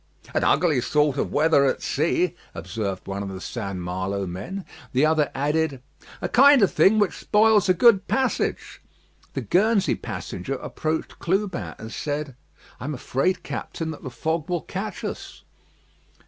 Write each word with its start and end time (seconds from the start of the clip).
"An 0.33 0.43
ugly 0.43 0.81
sort 0.81 1.17
of 1.17 1.31
weather 1.31 1.63
at 1.65 1.83
sea," 1.83 2.33
observed 2.55 3.05
one 3.05 3.21
of 3.21 3.29
the 3.29 3.39
St. 3.39 3.77
Malo 3.77 4.25
men. 4.25 4.65
The 4.93 5.05
other 5.05 5.29
added: 5.35 5.79
"A 6.23 6.27
kind 6.27 6.63
of 6.63 6.71
thing 6.73 6.97
which 6.97 7.15
spoils 7.19 7.69
a 7.69 7.75
good 7.75 8.07
passage." 8.07 8.81
The 9.33 9.41
Guernsey 9.41 9.93
passenger 9.93 10.55
approached 10.55 11.19
Clubin, 11.19 11.75
and 11.77 11.93
said: 11.93 12.35
"I'm 12.79 12.95
afraid, 12.95 13.43
Captain, 13.43 13.91
that 13.91 14.01
the 14.01 14.09
fog 14.09 14.49
will 14.49 14.61
catch 14.61 15.03
us." 15.03 15.43